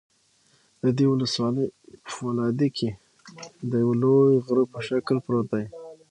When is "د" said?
0.83-0.85, 3.69-3.71